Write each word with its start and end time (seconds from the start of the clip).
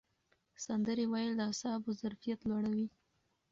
سندرې 0.65 1.05
ویل 1.11 1.31
د 1.35 1.41
اعصابو 1.49 1.89
ظرفیت 2.01 2.39
لوړوي. 2.49 2.87